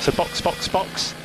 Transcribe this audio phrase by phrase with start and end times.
[0.00, 1.21] So box, box, box.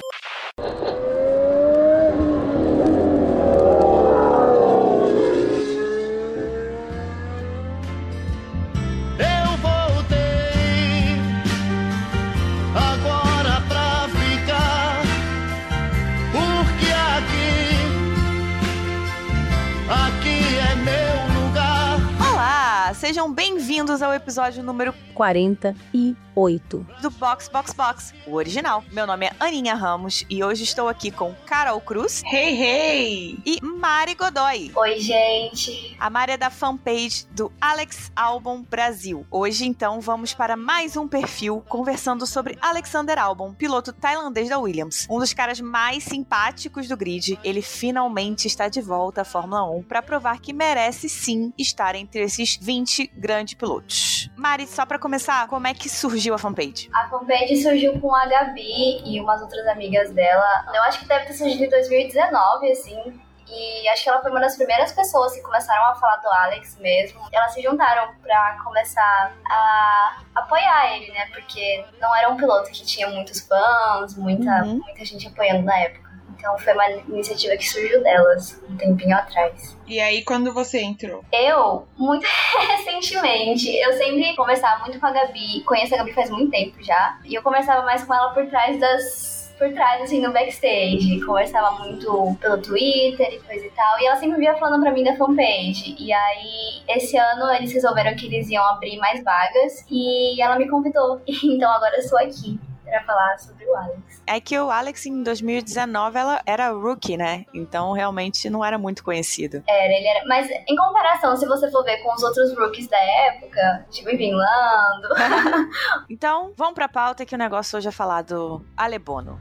[24.18, 26.86] Episódio número 48.
[27.02, 28.84] do Box Box Box, o original.
[28.91, 33.40] Meu nome é Aninha Ramos e hoje estou aqui com Carol Cruz Hey, hey!
[33.45, 34.71] e Mari Godoy.
[34.76, 35.95] Oi, gente.
[35.99, 39.26] A Mari é da fanpage do Alex Albon Brasil.
[39.31, 45.07] Hoje, então, vamos para mais um perfil conversando sobre Alexander Albon, piloto tailandês da Williams.
[45.09, 47.40] Um dos caras mais simpáticos do grid.
[47.43, 52.21] Ele finalmente está de volta à Fórmula 1 para provar que merece sim estar entre
[52.21, 54.06] esses 20 grandes pilotos.
[54.35, 56.89] Mari, só para começar, como é que surgiu a fanpage?
[56.93, 60.65] A fanpage surgiu com a Gabi e umas outras amigas dela.
[60.73, 63.21] Eu acho que deve ter surgido em 2019, assim.
[63.49, 66.78] E acho que ela foi uma das primeiras pessoas que começaram a falar do Alex
[66.80, 67.22] mesmo.
[67.32, 71.28] Elas se juntaram pra começar a apoiar ele, né?
[71.34, 74.82] Porque não era um piloto que tinha muitos fãs, muita, Uhum.
[74.84, 76.07] muita gente apoiando na época.
[76.48, 79.78] Então foi uma iniciativa que surgiu delas um tempinho atrás.
[79.86, 81.26] E aí, quando você entrou?
[81.31, 82.26] Eu, muito
[82.70, 87.20] recentemente, eu sempre conversava muito com a Gabi, conheço a Gabi faz muito tempo já,
[87.26, 89.38] e eu conversava mais com ela por trás das.
[89.58, 91.20] Por trás, assim, no backstage.
[91.26, 94.00] Conversava muito pelo Twitter e coisa e tal.
[94.00, 95.95] E ela sempre via falando pra mim da fanpage.
[95.98, 99.84] E aí, esse ano, eles resolveram que eles iam abrir mais vagas.
[99.89, 101.20] E ela me convidou.
[101.44, 102.59] Então agora eu estou aqui
[102.90, 104.24] pra falar sobre o Alex.
[104.26, 107.46] É que o Alex, em 2019, ela era rookie, né?
[107.54, 109.64] Então, realmente, não era muito conhecido.
[109.68, 110.26] Era, ele era.
[110.26, 115.10] Mas em comparação, se você for ver com os outros rookies da época, tipo Vinlando,
[116.10, 119.40] Então, vamos pra pauta que o negócio hoje é falar do Alebono.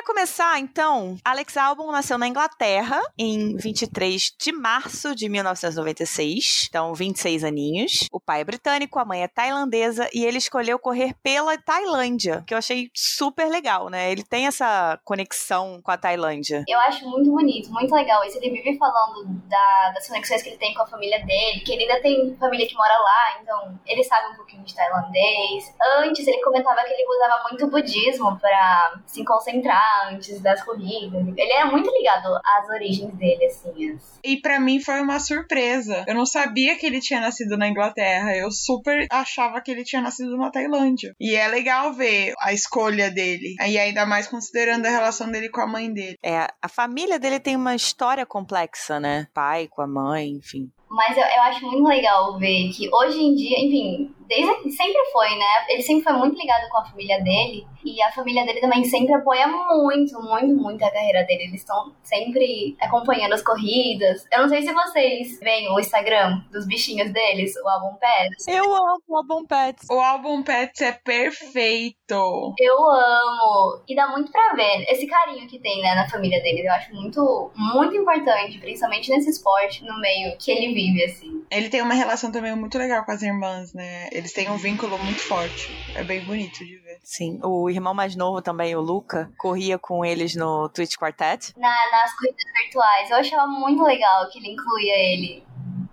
[0.00, 6.94] Pra começar, então, Alex Albon nasceu na Inglaterra em 23 de março de 1996, então
[6.94, 8.08] 26 aninhos.
[8.10, 12.54] O pai é britânico, a mãe é tailandesa e ele escolheu correr pela Tailândia, que
[12.54, 14.10] eu achei super legal, né?
[14.10, 16.64] Ele tem essa conexão com a Tailândia.
[16.66, 18.38] Eu acho muito bonito, muito legal isso.
[18.38, 21.82] Ele vive falando da- das conexões que ele tem com a família dele, que ele
[21.82, 25.74] ainda tem família que mora lá, então ele sabe um pouquinho de tailandês.
[25.98, 31.26] Antes ele comentava que ele usava muito budismo pra se concentrar antes das corridas.
[31.36, 33.92] Ele era muito ligado às origens dele, assim.
[33.92, 36.04] as- E pra mim foi uma surpresa.
[36.06, 38.36] Eu não sabia que ele tinha nascido na Inglaterra.
[38.36, 41.14] Eu super achava que ele tinha nascido na Tailândia.
[41.20, 43.54] E é legal ver a escolha dele.
[43.66, 46.16] E ainda mais considerando a relação dele com a mãe dele.
[46.22, 49.26] É, a família dele tem uma história complexa, né?
[49.34, 50.70] Pai com a mãe, enfim.
[50.90, 55.28] Mas eu, eu acho muito legal ver que hoje em dia, enfim, desde sempre foi,
[55.30, 55.66] né?
[55.68, 57.66] Ele sempre foi muito ligado com a família dele.
[57.84, 61.44] E a família dele também sempre apoia muito, muito, muito a carreira dele.
[61.44, 64.24] Eles estão sempre acompanhando as corridas.
[64.30, 68.46] Eu não sei se vocês veem o Instagram dos bichinhos deles, o álbum Pets.
[68.46, 69.88] Eu amo o Albon Pets.
[69.90, 72.54] O álbum Pets é perfeito.
[72.58, 73.82] Eu amo.
[73.88, 76.66] E dá muito pra ver esse carinho que tem, né, na família dele.
[76.66, 81.44] Eu acho muito, muito importante, principalmente nesse esporte, no meio que ele vive, assim.
[81.50, 84.08] Ele tem uma relação também muito legal com as irmãs, né?
[84.20, 85.74] Eles têm um vínculo muito forte.
[85.94, 86.98] É bem bonito de ver.
[87.02, 91.54] Sim, o irmão mais novo também, o Luca, corria com eles no Twitch Quartet.
[91.56, 93.10] Na- nas corridas virtuais.
[93.10, 95.42] Eu achava muito legal que ele incluía ele.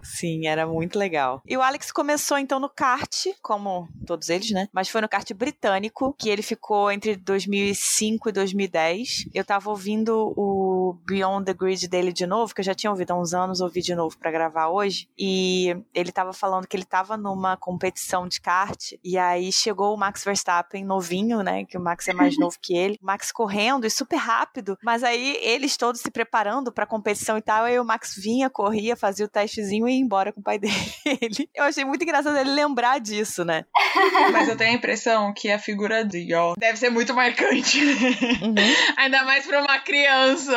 [0.02, 1.42] Sim, era muito legal.
[1.46, 4.68] E o Alex começou então no kart, como todos eles, né?
[4.72, 9.26] Mas foi no kart britânico, que ele ficou entre 2005 e 2010.
[9.34, 13.12] Eu tava ouvindo o Beyond the Grid dele de novo, que eu já tinha ouvido
[13.12, 15.10] há uns anos, ouvi de novo pra gravar hoje.
[15.18, 19.98] E ele tava falando que ele tava numa competição de kart, e aí chegou o
[19.98, 21.66] Max Verstappen novinho, né?
[21.66, 22.98] Que o Max é mais novo que ele.
[23.02, 27.42] O Max correndo e super rápido, mas aí eles todos se preparando pra competição e
[27.42, 30.58] tal, aí o Max vinha, corria, fazia o testezinho e ia embora com o pai
[30.60, 31.50] dele.
[31.56, 33.66] Eu achei muito engraçado ele lembrar disso, né?
[34.32, 37.84] Mas eu tenho a impressão que a figura do Yol deve ser muito marcante.
[37.84, 38.56] Uhum.
[38.98, 40.54] Ainda mais pra uma criança.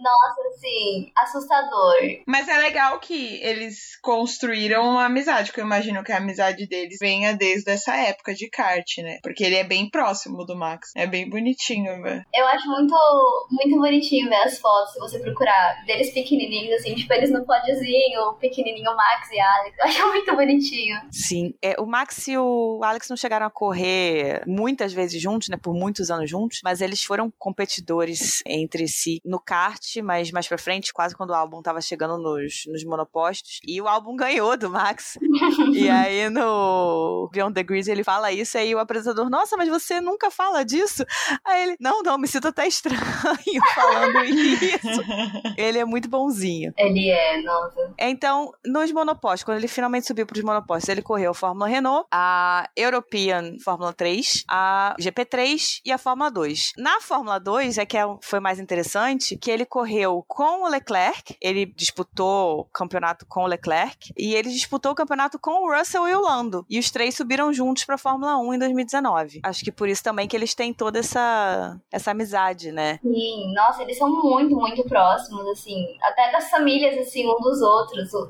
[0.00, 1.96] Nossa, assim, assustador.
[2.26, 6.96] Mas é legal que eles construíram uma amizade, porque eu imagino que a amizade deles
[6.98, 9.18] venha desde essa época de kart, né?
[9.22, 10.90] Porque ele é bem próximo do Max.
[10.96, 12.24] É bem bonitinho, velho.
[12.34, 12.94] Eu acho muito,
[13.50, 17.99] muito bonitinho ver as fotos, se você procurar deles pequenininhos, assim, tipo, eles no pódiozinho,
[18.00, 19.78] bonitinho, o pequenininho Max e Alex.
[19.78, 21.00] Eu acho muito bonitinho.
[21.10, 25.56] Sim, é, o Max e o Alex não chegaram a correr muitas vezes juntos, né,
[25.56, 30.58] por muitos anos juntos, mas eles foram competidores entre si no kart, mas mais pra
[30.58, 34.70] frente, quase quando o álbum tava chegando nos, nos monopostos, e o álbum ganhou do
[34.70, 35.18] Max.
[35.74, 40.00] e aí no Beyond the Grid ele fala isso, aí o apresentador, nossa, mas você
[40.00, 41.04] nunca fala disso?
[41.44, 43.00] Aí ele, não, não, me sinto até estranho
[43.74, 45.00] falando isso.
[45.56, 46.72] ele é muito bonzinho.
[46.76, 47.89] Ele é, nossa.
[47.98, 52.06] Então, nos monopostos, quando ele finalmente subiu para os monopostos, ele correu a Fórmula Renault,
[52.10, 56.72] a European Fórmula 3, a GP3 e a Fórmula 2.
[56.76, 61.36] Na Fórmula 2 é que é- foi mais interessante, que ele correu com o Leclerc,
[61.40, 66.08] ele disputou o campeonato com o Leclerc, e ele disputou o campeonato com o Russell
[66.08, 66.64] e o Lando.
[66.68, 69.40] E os três subiram juntos para a Fórmula 1 em 2019.
[69.42, 72.98] Acho que por isso também que eles têm toda essa, essa amizade, né?
[73.02, 77.79] Sim, nossa, eles são muito, muito próximos, assim, até das famílias, assim, um dos outros.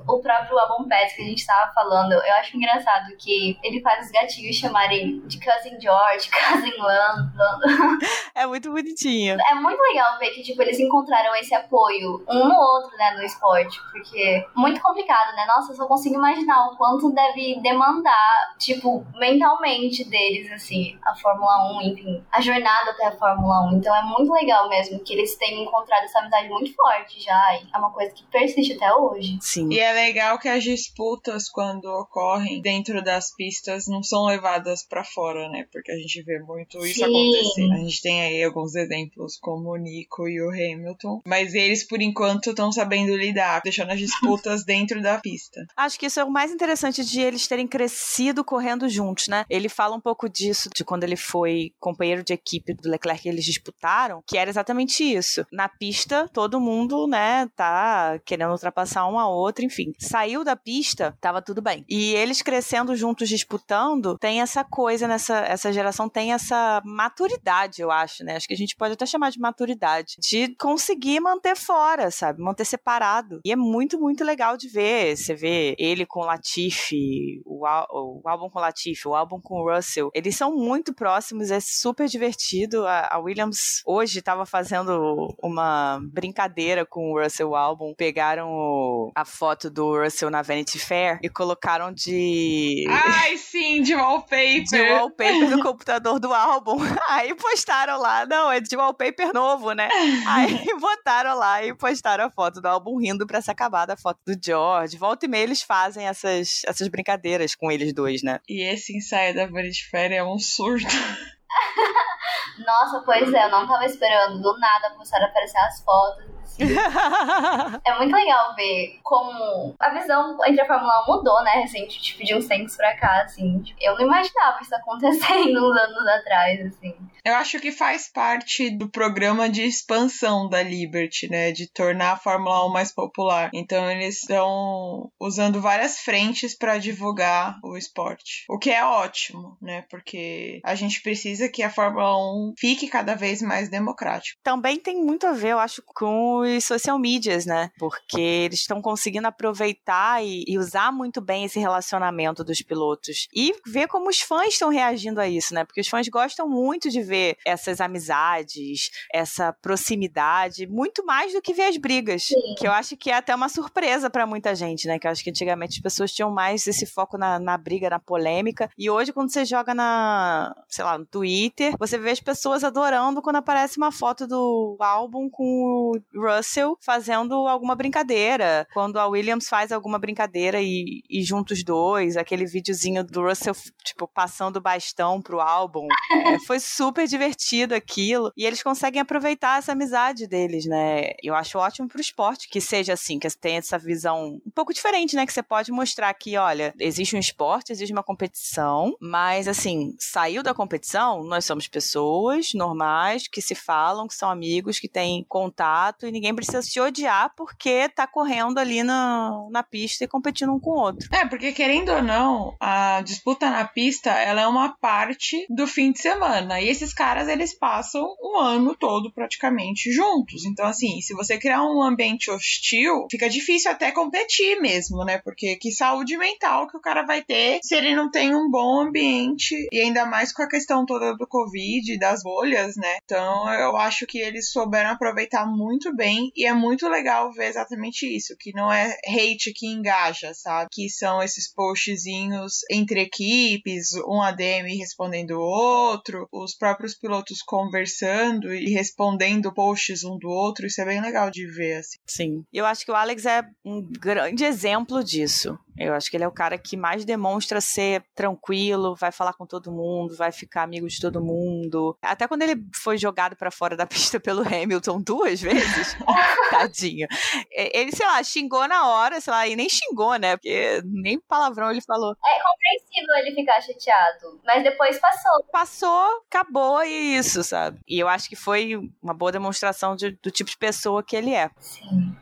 [0.06, 3.80] O, o próprio Albon Pets que a gente tava falando, eu acho engraçado que ele
[3.80, 7.30] faz os gatinhos chamarem de Cousin George, Cousin Lando.
[7.36, 7.98] Lando.
[8.34, 9.36] É muito bonitinho.
[9.40, 13.22] É muito legal ver que, tipo, eles encontraram esse apoio um no outro, né, no
[13.22, 15.44] esporte, porque muito complicado, né?
[15.46, 21.78] Nossa, eu só consigo imaginar o quanto deve demandar, tipo, mentalmente deles, assim, a Fórmula
[21.78, 23.76] 1, enfim, a jornada até a Fórmula 1.
[23.76, 27.68] Então é muito legal mesmo que eles tenham encontrado essa amizade muito forte já, e
[27.72, 29.38] é uma coisa que persiste até hoje.
[29.40, 29.72] Sim.
[29.72, 35.04] E é legal que as disputas, quando ocorrem dentro das pistas, não são levadas pra
[35.04, 35.66] fora, né?
[35.72, 37.04] Porque a gente vê muito isso Sim.
[37.04, 37.72] acontecer.
[37.72, 41.20] A gente tem aí alguns exemplos, como o Nico e o Hamilton.
[41.26, 45.66] Mas eles, por enquanto, estão sabendo lidar, deixando as disputas dentro da pista.
[45.76, 49.44] Acho que isso é o mais interessante de eles terem crescido correndo juntos, né?
[49.48, 53.44] Ele fala um pouco disso, de quando ele foi companheiro de equipe do Leclerc, eles
[53.44, 55.46] disputaram, que era exatamente isso.
[55.52, 59.92] Na pista, todo mundo, né, tá querendo ultrapassar um ao outro, enfim.
[59.98, 61.84] Saiu da pista, tava tudo bem.
[61.88, 67.90] E eles crescendo juntos, disputando, tem essa coisa nessa essa geração, tem essa maturidade, eu
[67.90, 68.36] acho, né?
[68.36, 72.40] Acho que a gente pode até chamar de maturidade, de conseguir manter fora, sabe?
[72.42, 73.40] Manter separado.
[73.44, 75.16] E é muito, muito legal de ver.
[75.16, 79.40] Você vê ele com o Latifi, o, ál- o álbum com o Latifi, o álbum
[79.40, 80.10] com o Russell.
[80.14, 82.86] Eles são muito próximos, é super divertido.
[82.86, 87.94] A, a Williams hoje estava fazendo uma brincadeira com o Russell álbum.
[87.96, 93.94] Pegaram o- a foto do Russell na Vanity Fair e colocaram de Ai, sim, de
[93.94, 94.64] wallpaper.
[94.64, 96.78] de wallpaper do computador do álbum.
[97.08, 99.88] Aí postaram lá, não, é de wallpaper novo, né?
[100.26, 104.18] Aí botaram lá e postaram a foto do álbum rindo pra se acabar da foto
[104.26, 104.96] do George.
[104.96, 108.40] Volta e meia eles fazem essas, essas brincadeiras com eles dois, né?
[108.48, 110.86] E esse ensaio da Vanity Fair é um surto.
[112.64, 114.40] Nossa, pois é, eu não tava esperando.
[114.40, 116.39] Do nada começaram a aparecer as fotos.
[117.86, 122.24] É muito legal ver como a visão entre a Fórmula 1 mudou, né, recente, tipo,
[122.24, 123.62] de uns tempos pra cá, assim.
[123.80, 126.94] Eu não imaginava isso acontecendo uns anos atrás, assim.
[127.24, 131.52] Eu acho que faz parte do programa de expansão da Liberty, né?
[131.52, 133.50] De tornar a Fórmula 1 mais popular.
[133.52, 138.44] Então eles estão usando várias frentes para divulgar o esporte.
[138.48, 139.84] O que é ótimo, né?
[139.90, 144.38] Porque a gente precisa que a Fórmula 1 fique cada vez mais democrática.
[144.42, 147.70] Também tem muito a ver, eu acho, com os social medias, né?
[147.78, 153.28] Porque eles estão conseguindo aproveitar e, e usar muito bem esse relacionamento dos pilotos.
[153.34, 155.64] E ver como os fãs estão reagindo a isso, né?
[155.64, 161.54] Porque os fãs gostam muito de ver essas amizades, essa proximidade, muito mais do que
[161.54, 162.24] ver as brigas.
[162.24, 162.54] Sim.
[162.56, 164.98] Que eu acho que é até uma surpresa pra muita gente, né?
[164.98, 167.98] Que eu acho que antigamente as pessoas tinham mais esse foco na, na briga, na
[167.98, 168.70] polêmica.
[168.76, 173.22] E hoje, quando você joga na, sei lá, no Twitter, você vê as pessoas adorando
[173.22, 176.00] quando aparece uma foto do álbum com o
[176.36, 178.66] Russell fazendo alguma brincadeira.
[178.72, 183.54] Quando a Williams faz alguma brincadeira e, e junta os dois, aquele videozinho do Russell,
[183.84, 185.86] tipo, passando o bastão pro álbum.
[186.12, 188.32] É, foi super divertido aquilo.
[188.36, 191.10] E eles conseguem aproveitar essa amizade deles, né?
[191.22, 195.16] Eu acho ótimo pro esporte que seja assim, que tenha essa visão um pouco diferente,
[195.16, 195.26] né?
[195.26, 200.42] Que você pode mostrar que, olha, existe um esporte, existe uma competição, mas assim, saiu
[200.42, 206.06] da competição, nós somos pessoas normais que se falam, que são amigos, que têm contato
[206.06, 210.60] e ninguém precisa se odiar porque tá correndo ali na, na pista e competindo um
[210.60, 211.08] com o outro.
[211.10, 215.90] É, porque querendo ou não, a disputa na pista, ela é uma parte do fim
[215.90, 216.60] de semana.
[216.60, 220.44] E esses caras, eles passam o ano todo praticamente juntos.
[220.44, 225.18] Então, assim, se você criar um ambiente hostil, fica difícil até competir mesmo, né?
[225.24, 228.82] Porque que saúde mental que o cara vai ter se ele não tem um bom
[228.82, 229.54] ambiente.
[229.72, 232.98] E ainda mais com a questão toda do Covid, das bolhas, né?
[233.04, 238.06] Então, eu acho que eles souberam aproveitar muito bem E é muito legal ver exatamente
[238.06, 240.68] isso, que não é hate que engaja, sabe?
[240.72, 248.52] Que são esses postzinhos entre equipes, um ADM respondendo o outro, os próprios pilotos conversando
[248.54, 250.66] e respondendo posts um do outro.
[250.66, 251.98] Isso é bem legal de ver, assim.
[252.06, 252.44] Sim.
[252.52, 255.58] Eu acho que o Alex é um grande exemplo disso.
[255.78, 259.46] Eu acho que ele é o cara que mais demonstra ser tranquilo, vai falar com
[259.46, 261.96] todo mundo, vai ficar amigo de todo mundo.
[262.02, 265.96] Até quando ele foi jogado para fora da pista pelo Hamilton duas vezes,
[266.50, 267.06] tadinho.
[267.50, 270.36] Ele, sei lá, xingou na hora, sei lá, e nem xingou, né?
[270.36, 272.12] Porque nem palavrão ele falou.
[272.12, 275.44] É compreensível ele ficar chateado, mas depois passou.
[275.52, 277.80] Passou, acabou e isso, sabe?
[277.88, 281.34] E eu acho que foi uma boa demonstração de, do tipo de pessoa que ele
[281.34, 281.50] é.
[281.58, 282.14] Sim.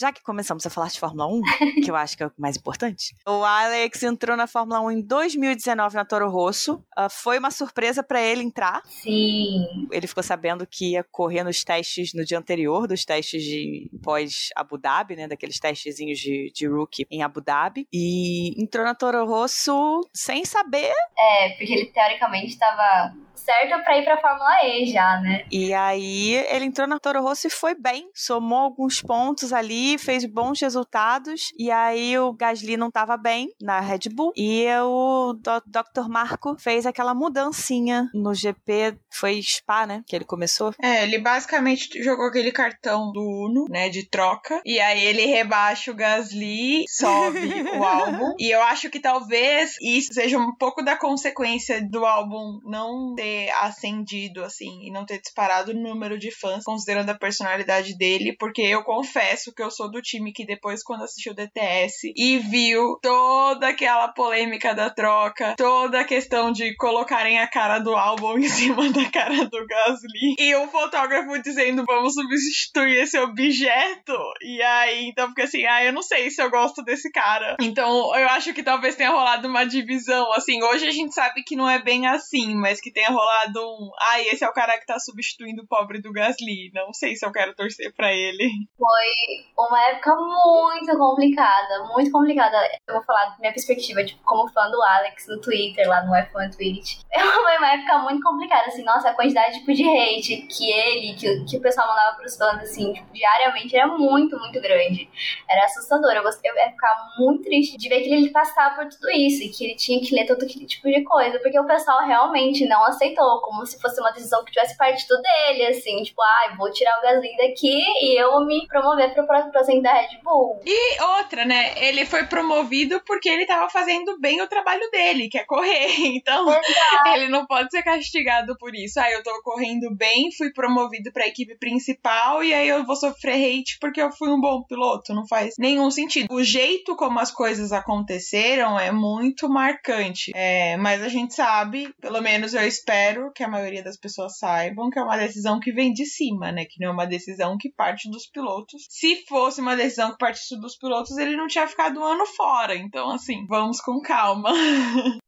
[0.00, 1.42] Já que começamos a falar de Fórmula 1,
[1.84, 5.02] que eu acho que é o mais importante, o Alex entrou na Fórmula 1 em
[5.02, 6.82] 2019 na Toro Rosso.
[6.98, 8.80] Uh, foi uma surpresa para ele entrar.
[8.86, 9.66] Sim.
[9.92, 14.78] Ele ficou sabendo que ia correr nos testes no dia anterior, dos testes de pós-Abu
[14.78, 15.28] Dhabi, né?
[15.28, 17.86] Daqueles testezinhos de, de rookie em Abu Dhabi.
[17.92, 20.94] E entrou na Toro Rosso sem saber.
[21.18, 25.44] É, porque ele teoricamente estava certo para ir para Fórmula E já, né?
[25.50, 30.24] E aí ele entrou na Toro Rosso e foi bem, somou alguns pontos ali, fez
[30.24, 31.52] bons resultados.
[31.58, 36.08] E aí o Gasly não estava bem na Red Bull e o Dr.
[36.08, 40.74] Marco fez aquela mudancinha no GP, foi Spa, né, que ele começou.
[40.82, 45.90] É, ele basicamente jogou aquele cartão do Uno, né, de troca, e aí ele rebaixa
[45.90, 47.38] o Gasly, sobe
[47.78, 48.34] o álbum.
[48.38, 53.29] E eu acho que talvez isso seja um pouco da consequência do álbum não ter
[53.30, 58.36] ter acendido, assim, e não ter disparado o número de fãs, considerando a personalidade dele,
[58.36, 62.38] porque eu confesso que eu sou do time que depois, quando assistiu o DTS e
[62.38, 68.38] viu toda aquela polêmica da troca, toda a questão de colocarem a cara do álbum
[68.38, 74.60] em cima da cara do Gasly, e o fotógrafo dizendo, vamos substituir esse objeto, e
[74.60, 77.56] aí, então fica assim, ah, eu não sei se eu gosto desse cara.
[77.60, 81.54] Então, eu acho que talvez tenha rolado uma divisão, assim, hoje a gente sabe que
[81.54, 83.90] não é bem assim, mas que tenha rolado rolado um.
[84.12, 86.70] Ai, esse é o cara que tá substituindo o pobre do Gasly.
[86.74, 88.48] Não sei se eu quero torcer para ele.
[88.78, 92.56] Foi uma época muito complicada, muito complicada.
[92.88, 96.12] Eu vou falar da minha perspectiva, tipo, como fã do Alex no Twitter, lá no
[96.12, 97.00] F1 Tweet.
[97.12, 101.44] Foi uma época muito complicada, assim, nossa, a quantidade tipo, de hate que ele, que,
[101.44, 105.08] que o pessoal mandava pros fãs, assim, tipo, diariamente era muito, muito grande.
[105.48, 106.12] Era assustador.
[106.12, 109.42] Eu, gostei, eu ia ficar muito triste de ver que ele passava por tudo isso
[109.42, 112.66] e que ele tinha que ler todo aquele tipo de coisa, porque o pessoal realmente
[112.66, 116.70] não aceitou como se fosse uma decisão que tivesse partido dele, assim, tipo, ah, vou
[116.70, 120.60] tirar o Gasly daqui e eu me promover pro próximo da Red Bull.
[120.66, 125.38] E outra, né, ele foi promovido porque ele tava fazendo bem o trabalho dele, que
[125.38, 127.08] é correr, então Exato.
[127.14, 129.00] ele não pode ser castigado por isso.
[129.00, 133.34] Ah, eu tô correndo bem, fui promovido pra equipe principal e aí eu vou sofrer
[133.34, 136.32] hate porque eu fui um bom piloto, não faz nenhum sentido.
[136.32, 142.20] O jeito como as coisas aconteceram é muito marcante, é, mas a gente sabe, pelo
[142.20, 145.72] menos eu espero espero que a maioria das pessoas saibam que é uma decisão que
[145.72, 146.64] vem de cima, né?
[146.64, 148.84] Que não é uma decisão que parte dos pilotos.
[148.88, 152.74] Se fosse uma decisão que partisse dos pilotos, ele não tinha ficado um ano fora.
[152.74, 154.50] Então, assim, vamos com calma.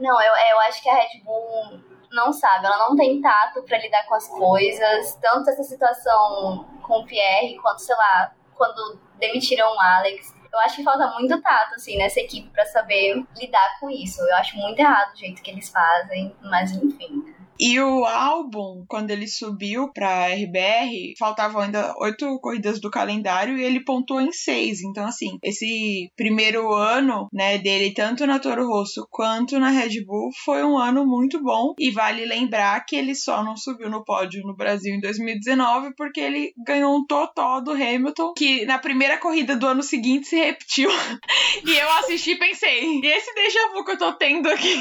[0.00, 1.78] não, eu, eu acho que a Red Bull
[2.10, 5.18] não sabe, ela não tem tato para lidar com as coisas.
[5.20, 10.76] Tanto essa situação com o Pierre, quanto, sei lá, quando demitiram o Alex eu acho
[10.76, 14.20] que falta muito tato, assim, nessa equipe para saber lidar com isso.
[14.22, 17.34] Eu acho muito errado o jeito que eles fazem, mas enfim.
[17.60, 23.62] E o álbum, quando ele subiu pra RBR, faltavam ainda oito corridas do calendário e
[23.62, 24.82] ele pontuou em seis.
[24.82, 30.30] Então, assim, esse primeiro ano, né, dele, tanto na Toro Rosso quanto na Red Bull,
[30.42, 31.74] foi um ano muito bom.
[31.78, 36.20] E vale lembrar que ele só não subiu no pódio no Brasil em 2019 porque
[36.20, 40.88] ele ganhou um totó do Hamilton, que na primeira corrida do ano seguinte se repetiu.
[41.66, 44.72] e eu assisti e pensei, e esse déjà vu que eu tô tendo aqui?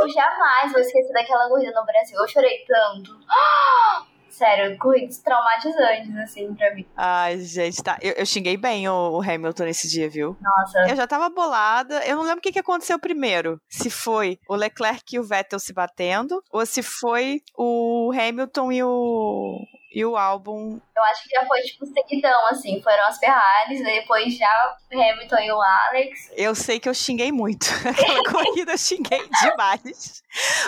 [0.00, 2.18] eu jamais vou esquecer daquela corrida no Brasil.
[2.18, 3.18] Eu chorei tanto.
[4.38, 6.86] Sério, corridas traumatizantes, assim, pra mim.
[6.96, 7.98] Ai, gente, tá.
[8.00, 10.36] Eu, eu xinguei bem o, o, Hamilton nesse dia, viu?
[10.40, 10.86] Nossa.
[10.88, 12.04] Eu já tava bolada.
[12.06, 13.60] Eu não lembro o que, que aconteceu primeiro.
[13.68, 18.82] Se foi o Leclerc e o Vettel se batendo, ou se foi o Hamilton e
[18.84, 19.58] o,
[19.92, 22.82] e o álbum Eu acho que já foi, tipo, seguidão, assim.
[22.82, 26.30] Foram as Ferraris, depois já Hamilton e o Alex.
[26.36, 27.66] Eu sei que eu xinguei muito.
[27.88, 30.22] Aquela corrida eu xinguei demais.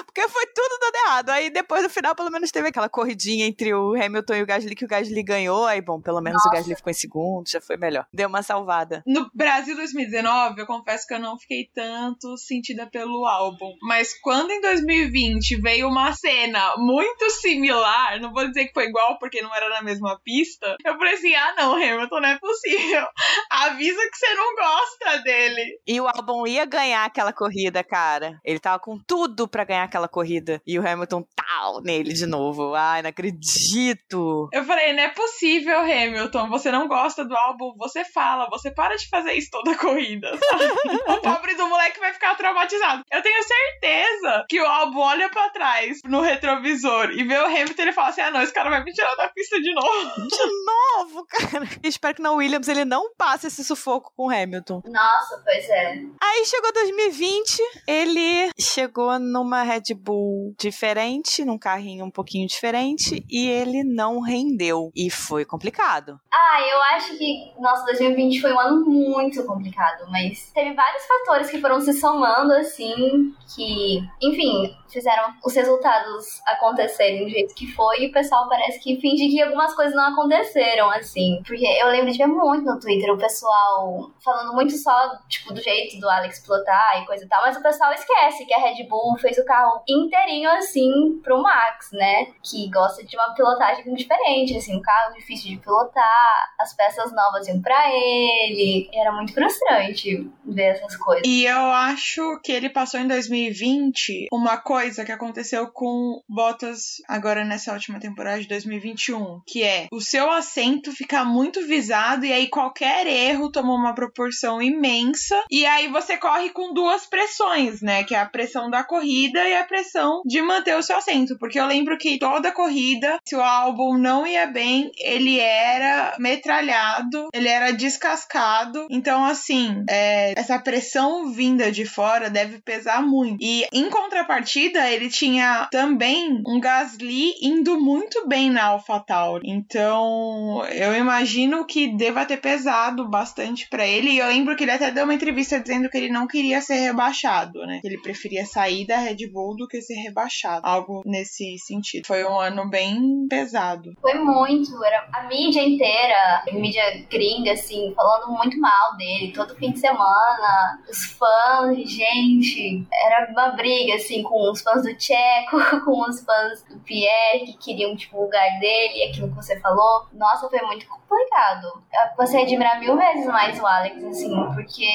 [0.06, 1.30] Porque foi tudo dando errado.
[1.30, 4.74] Aí depois, no final, pelo menos teve aquela corridinha entre o Hamilton e o Gasly,
[4.76, 5.66] que o Gasly ganhou.
[5.66, 6.48] Aí, bom, pelo menos Nossa.
[6.48, 8.06] o Gasly ficou em segundo, já foi melhor.
[8.12, 9.02] Deu uma salvada.
[9.06, 13.74] No Brasil 2019, eu confesso que eu não fiquei tanto sentida pelo álbum.
[13.82, 19.18] Mas quando em 2020 veio uma cena muito similar, não vou dizer que foi igual
[19.18, 23.06] porque não era na mesma pista, eu falei assim: ah, não, Hamilton, não é possível.
[23.50, 25.80] Avisa que você não gosta dele.
[25.86, 28.38] E o Albon ia ganhar aquela corrida, cara.
[28.44, 30.60] Ele tava com tudo pra ganhar aquela corrida.
[30.66, 32.74] E o Hamilton tal nele de novo.
[32.74, 34.48] Ai, não acredito.
[34.52, 36.48] Eu falei: não é possível, Hamilton.
[36.48, 40.30] Você não gosta do álbum, você fala, você para de fazer isso toda a corrida.
[41.08, 43.02] o pobre do moleque vai ficar traumatizado.
[43.10, 47.74] Eu tenho certeza que o álbum olha pra trás no retrovisor e vê o Hamilton
[47.78, 50.09] e ele fala assim: ah, não, esse cara vai me tirar da pista de novo.
[50.16, 51.68] De novo, cara.
[51.82, 54.82] Espero que na Williams ele não passe esse sufoco com o Hamilton.
[54.86, 56.02] Nossa, pois é.
[56.20, 63.48] Aí chegou 2020, ele chegou numa Red Bull diferente, num carrinho um pouquinho diferente, e
[63.48, 64.90] ele não rendeu.
[64.94, 66.18] E foi complicado.
[66.32, 71.50] Ah, eu acho que, nossa, 2020 foi um ano muito complicado, mas teve vários fatores
[71.50, 78.00] que foram se somando, assim, que, enfim, fizeram os resultados acontecerem do jeito que foi,
[78.00, 81.40] e o pessoal parece que finge que algumas coisas não aconteceram, assim.
[81.46, 85.62] Porque eu lembro de ver muito no Twitter o pessoal falando muito só, tipo, do
[85.62, 88.84] jeito do Alex pilotar e coisa e tal, mas o pessoal esquece que a Red
[88.88, 92.26] Bull fez o carro inteirinho, assim, pro Max, né?
[92.42, 97.48] Que gosta de uma pilotagem diferente, assim, um carro difícil de pilotar, as peças novas
[97.48, 98.88] iam pra ele.
[98.92, 101.22] Era muito frustrante ver essas coisas.
[101.26, 107.44] E eu acho que ele passou em 2020 uma coisa que aconteceu com Bottas agora
[107.44, 112.48] nessa última temporada de 2021, que é o seu assento ficar muito visado e aí
[112.48, 118.14] qualquer erro toma uma proporção imensa e aí você corre com duas pressões, né, que
[118.14, 121.66] é a pressão da corrida e a pressão de manter o seu assento, porque eu
[121.66, 127.72] lembro que toda corrida, se o álbum não ia bem, ele era metralhado, ele era
[127.72, 133.38] descascado, então assim, é, essa pressão vinda de fora deve pesar muito.
[133.40, 139.42] E em contrapartida, ele tinha também um Gasly indo muito bem na AlphaTauri.
[139.48, 144.10] Então, eu imagino que deva ter pesado bastante pra ele.
[144.10, 146.76] E eu lembro que ele até deu uma entrevista dizendo que ele não queria ser
[146.76, 147.80] rebaixado, né?
[147.80, 150.60] Que ele preferia sair da Red Bull do que ser rebaixado.
[150.64, 152.06] Algo nesse sentido.
[152.06, 153.92] Foi um ano bem pesado.
[154.00, 156.19] Foi muito, era a mídia inteira,
[156.52, 163.30] mídia gringa, assim, falando muito mal dele, todo fim de semana, os fãs, gente, era
[163.30, 167.96] uma briga, assim, com os fãs do Tcheco, com os fãs do Pierre, que queriam,
[167.96, 170.06] tipo, o lugar dele, aquilo que você falou.
[170.12, 171.82] Nossa, foi muito complicado.
[172.16, 174.88] Você admirar mil vezes mais o Alex, assim, porque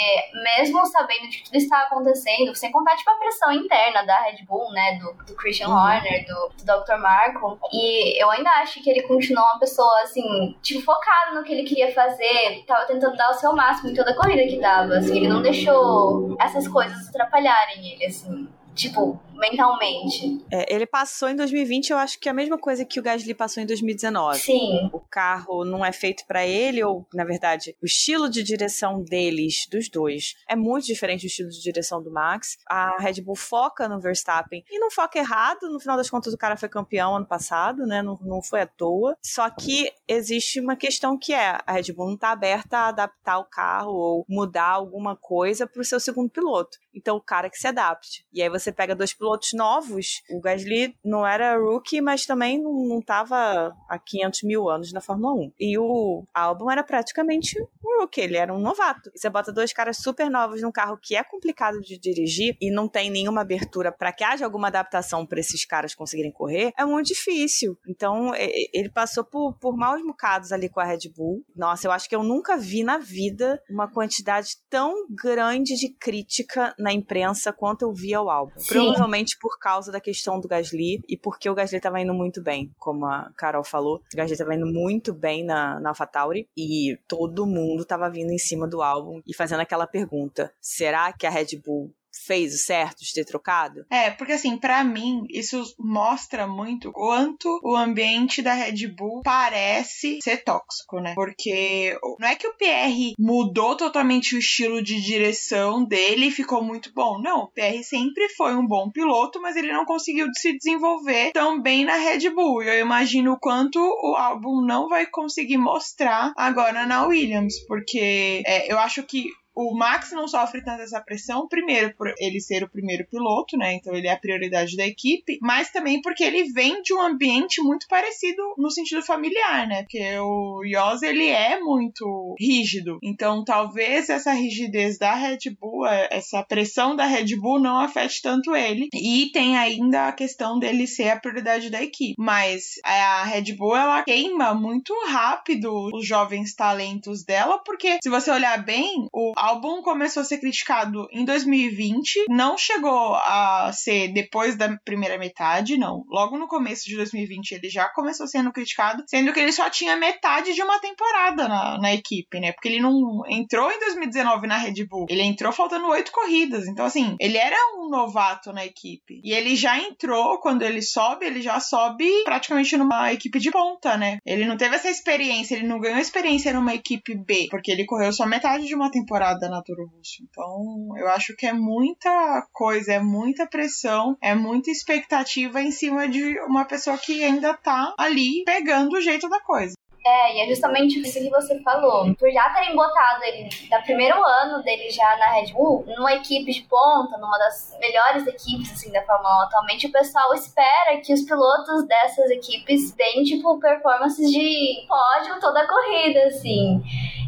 [0.43, 4.71] mesmo sabendo de tudo estava acontecendo, sem contar, tipo, a pressão interna da Red Bull,
[4.71, 5.75] né, do, do Christian Uhum.
[5.75, 6.97] Horner, do, do Dr.
[6.97, 11.53] Marco, e eu ainda acho que ele continuou uma pessoa, assim, tipo, focado no que
[11.53, 14.97] ele queria fazer, tava tentando dar o seu máximo em toda a corrida que dava,
[14.97, 20.45] assim, ele não deixou essas coisas atrapalharem ele, assim, tipo, mentalmente.
[20.51, 23.33] É, ele passou em 2020, eu acho que é a mesma coisa que o Gasly
[23.33, 24.39] passou em 2019.
[24.39, 29.01] Sim, O carro não é feito pra ele, ou, na verdade, o estilo de direção
[29.01, 32.57] deles, dos dois, é muito diferente do estilo de direção do Max.
[32.67, 35.69] A Red Bull foca no Verstappen e não foca errado.
[35.69, 38.01] No final das contas, o cara foi campeão ano passado, né?
[38.01, 39.17] Não, não foi à toa.
[39.23, 43.39] Só que existe uma questão que é: a Red Bull não tá aberta a adaptar
[43.39, 46.77] o carro ou mudar alguma coisa pro seu segundo piloto.
[46.95, 48.25] Então, o cara que se adapte.
[48.31, 50.21] E aí você pega dois pilotos novos.
[50.29, 55.01] O Gasly não era rookie, mas também não, não tava há 500 mil anos na
[55.01, 55.51] Fórmula 1.
[55.59, 59.09] E o Albon era praticamente um rookie, ele era um novato.
[59.13, 62.71] E você bota dois caras super novos num carro que é complicado de dirigir e
[62.71, 66.85] não tem nenhuma abertura para que haja alguma adaptação para esses caras conseguirem correr, é
[66.85, 67.77] muito difícil.
[67.87, 71.43] Então, ele passou por, por maus bocados ali com a Red Bull.
[71.55, 76.73] Nossa, eu acho que eu nunca vi na vida uma quantidade tão grande de crítica
[76.85, 78.53] na imprensa quanto eu vi ao álbum.
[78.57, 78.67] Sim.
[78.67, 82.71] Provavelmente por causa da questão do Gasly e porque o Gasly tava indo muito bem,
[82.77, 83.95] como a Carol falou.
[84.13, 88.37] O Gasly tava indo muito bem na, na AlphaTauri e todo mundo tava vindo em
[88.37, 91.91] cima do álbum e fazendo aquela pergunta: será que a Red Bull
[92.25, 93.85] fez o certo de ter trocado?
[93.89, 100.19] É, porque assim, pra mim, isso mostra muito quanto o ambiente da Red Bull parece
[100.21, 101.13] ser tóxico, né?
[101.15, 106.63] Porque não é que o PR mudou totalmente o estilo de direção dele e ficou
[106.63, 107.21] muito bom.
[107.21, 111.61] Não, o PR sempre foi um bom piloto, mas ele não conseguiu se desenvolver tão
[111.61, 112.63] bem na Red Bull.
[112.63, 118.43] E eu imagino o quanto o álbum não vai conseguir mostrar agora na Williams, porque
[118.45, 122.63] é, eu acho que o Max não sofre tanta essa pressão, primeiro por ele ser
[122.63, 123.73] o primeiro piloto, né?
[123.73, 127.61] Então ele é a prioridade da equipe, mas também porque ele vem de um ambiente
[127.61, 129.83] muito parecido no sentido familiar, né?
[129.83, 132.99] Porque o Yoz ele é muito rígido.
[133.01, 138.21] Então talvez essa rigidez da Red Bull, é, essa pressão da Red Bull não afete
[138.21, 138.89] tanto ele.
[138.93, 142.15] E tem ainda a questão dele ser a prioridade da equipe.
[142.17, 148.31] Mas a Red Bull ela queima muito rápido os jovens talentos dela, porque se você
[148.31, 154.55] olhar bem, o álbum começou a ser criticado em 2020, não chegou a ser depois
[154.55, 156.03] da primeira metade, não.
[156.09, 159.95] Logo no começo de 2020 ele já começou sendo criticado, sendo que ele só tinha
[159.95, 162.51] metade de uma temporada na, na equipe, né?
[162.51, 166.67] Porque ele não entrou em 2019 na Red Bull, ele entrou faltando oito corridas.
[166.67, 169.21] Então, assim, ele era um novato na equipe.
[169.23, 173.95] E ele já entrou, quando ele sobe, ele já sobe praticamente numa equipe de ponta,
[173.97, 174.17] né?
[174.25, 178.11] Ele não teve essa experiência, ele não ganhou experiência numa equipe B, porque ele correu
[178.11, 180.23] só metade de uma temporada da Naturo Russo.
[180.23, 186.07] Então, eu acho que é muita coisa, é muita pressão, é muita expectativa em cima
[186.07, 189.73] de uma pessoa que ainda tá ali pegando o jeito da coisa.
[190.07, 192.13] É, e é justamente isso que você falou.
[192.15, 196.51] Por já terem botado ele, no primeiro ano dele já na Red Bull, numa equipe
[196.51, 201.11] de ponta, numa das melhores equipes, assim, da Fórmula 1 atualmente, o pessoal espera que
[201.11, 206.83] os pilotos dessas equipes deem, tipo, performances de pódio toda a corrida, assim.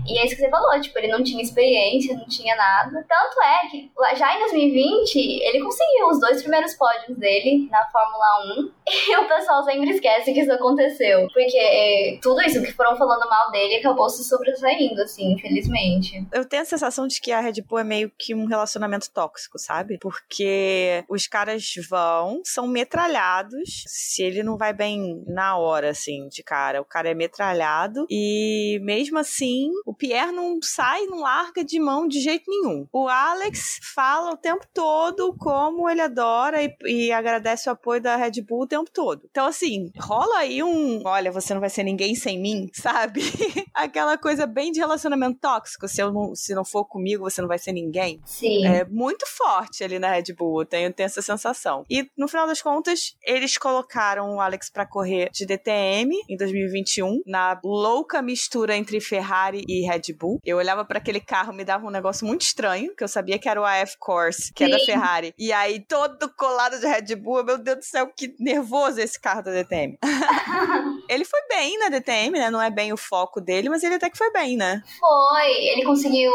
[0.07, 3.05] E é isso que você falou, tipo, ele não tinha experiência, não tinha nada.
[3.07, 8.45] Tanto é que já em 2020 ele conseguiu os dois primeiros pódios dele na Fórmula
[8.57, 8.71] 1
[9.11, 11.27] e o pessoal sempre esquece que isso aconteceu.
[11.33, 16.25] Porque é, tudo isso que foram falando mal dele acabou se sobressaindo, assim, infelizmente.
[16.31, 19.57] Eu tenho a sensação de que a Red Bull é meio que um relacionamento tóxico,
[19.57, 19.97] sabe?
[19.99, 23.83] Porque os caras vão, são metralhados.
[23.87, 28.05] Se ele não vai bem na hora, assim, de cara, o cara é metralhado.
[28.09, 32.87] E mesmo assim, o Pierre não sai, não larga de mão de jeito nenhum.
[32.91, 38.15] O Alex fala o tempo todo como ele adora e, e agradece o apoio da
[38.15, 39.27] Red Bull o tempo todo.
[39.29, 43.21] Então, assim, rola aí um: olha, você não vai ser ninguém sem mim, sabe?
[43.73, 45.87] Aquela coisa bem de relacionamento tóxico.
[45.87, 48.21] Se, eu não, se não for comigo, você não vai ser ninguém.
[48.25, 48.65] Sim.
[48.65, 50.61] É muito forte ali na Red Bull.
[50.61, 51.83] Eu tenho, tenho essa sensação.
[51.89, 57.21] E no final das contas, eles colocaram o Alex para correr de DTM em 2021,
[57.25, 60.39] na louca mistura entre Ferrari e Red Bull.
[60.43, 63.49] Eu olhava para aquele carro, me dava um negócio muito estranho, que eu sabia que
[63.49, 64.71] era o AF Course, que Sim.
[64.71, 65.33] é da Ferrari.
[65.37, 69.43] E aí, todo colado de Red Bull, meu Deus do céu, que nervoso esse carro
[69.43, 69.97] da DTM.
[71.09, 72.46] ele foi bem na DTM, né?
[72.51, 74.81] Não é bem o foco dele, mas ele até que foi bem, né?
[74.99, 75.51] Foi.
[75.51, 76.31] Ele conseguiu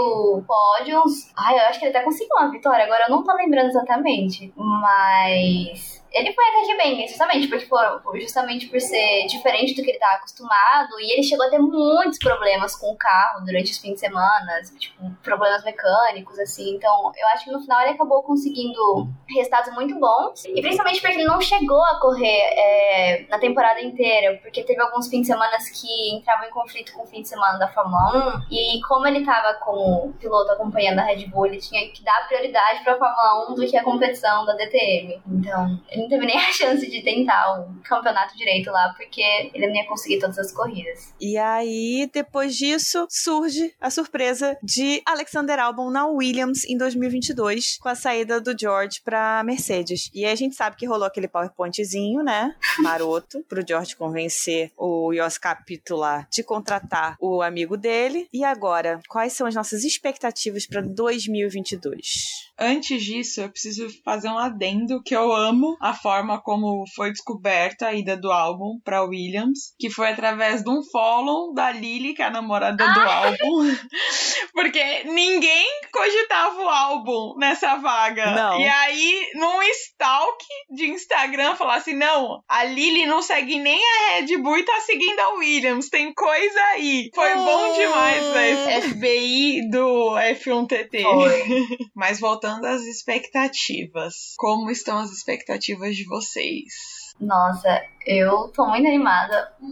[0.46, 1.30] pódios.
[1.36, 2.84] Ai, eu acho que ele até conseguiu uma vitória.
[2.84, 4.52] Agora eu não tô lembrando exatamente.
[4.56, 9.96] Mas ele foi até que bem, justamente foram, justamente por ser diferente do que ele
[9.96, 13.94] estava acostumado, e ele chegou a ter muitos problemas com o carro durante os fins
[13.94, 16.74] de semana, tipo, problemas mecânicos, assim.
[16.74, 21.16] Então, eu acho que no final ele acabou conseguindo resultados muito bons, e principalmente porque
[21.16, 25.56] ele não chegou a correr é, na temporada inteira, porque teve alguns fins de semana
[25.72, 29.20] que entravam em conflito com o fim de semana da Fórmula 1, e como ele
[29.20, 33.50] estava como piloto acompanhando a Red Bull, ele tinha que dar prioridade para a Fórmula
[33.50, 35.22] 1 do que a competição da DTM.
[35.26, 39.22] Então, ele não teve nem a chance de tentar o campeonato direito lá, porque
[39.54, 41.14] ele não ia conseguir todas as corridas.
[41.20, 47.88] E aí, depois disso, surge a surpresa de Alexander Albon na Williams em 2022, com
[47.88, 50.10] a saída do George pra Mercedes.
[50.14, 52.54] E aí a gente sabe que rolou aquele PowerPointzinho, né?
[52.80, 58.28] Maroto, pro George convencer o Jos Capitula de contratar o amigo dele.
[58.32, 62.52] E agora, quais são as nossas expectativas para 2022?
[62.58, 67.88] Antes disso, eu preciso fazer um adendo que eu amo a forma como foi descoberta
[67.88, 72.22] a ida do álbum para Williams, que foi através de um follow da Lily, que
[72.22, 73.26] é a namorada do ah!
[73.26, 73.76] álbum.
[74.52, 78.32] Porque ninguém cogitava o álbum nessa vaga.
[78.32, 78.60] Não.
[78.60, 84.14] E aí, num stalk de Instagram, falar assim: não, a Lily não segue nem a
[84.14, 85.88] Red Bull e tá seguindo a Williams.
[85.88, 87.10] Tem coisa aí.
[87.14, 87.44] Foi oh.
[87.44, 88.82] bom demais, velho.
[88.82, 91.02] FBI do F1TT.
[91.94, 94.34] Mas voltando às expectativas.
[94.36, 97.02] Como estão as expectativas de vocês?
[97.20, 99.52] Nossa, eu tô muito animada.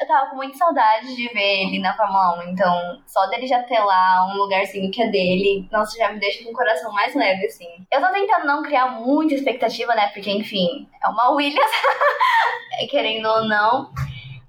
[0.00, 3.62] eu tava com muita saudade de ver ele na Fórmula 1, então só dele já
[3.62, 7.14] ter lá um lugarzinho que é dele, nossa, já me deixa com o coração mais
[7.14, 7.66] leve, assim.
[7.92, 10.08] Eu tô tentando não criar muita expectativa, né?
[10.08, 11.70] Porque, enfim, é uma Williams,
[12.90, 13.90] querendo ou não.